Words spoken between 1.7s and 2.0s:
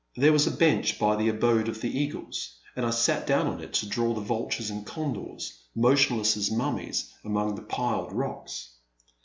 the